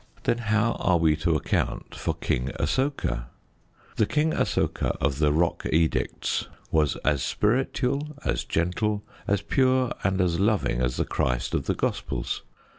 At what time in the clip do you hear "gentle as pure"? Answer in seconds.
8.43-9.91